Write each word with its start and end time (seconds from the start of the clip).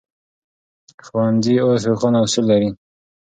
ښوونځي 1.05 1.55
اوس 1.65 1.81
روښانه 1.89 2.19
اصول 2.25 2.45
لري. 2.51 2.69